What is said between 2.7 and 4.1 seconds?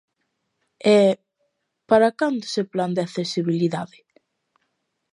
plan de accesibilidade?